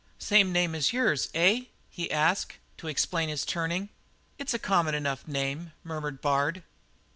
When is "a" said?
4.55-4.57